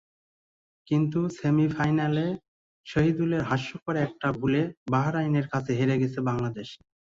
[0.87, 2.25] কিন্তু সেমিফাইনালে
[2.85, 4.61] শহীদুলের হাস্যকর একটা ভুলে
[4.91, 6.69] বাহরাইনের কাছে হেরে গেছে বাংলাদেশ।